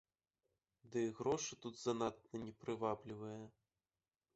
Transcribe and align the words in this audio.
Ды 0.95 1.03
і 1.09 1.11
грошы 1.19 1.53
тут 1.67 1.75
занадта 1.85 2.45
не 2.49 2.53
прываблівыя. 2.65 3.41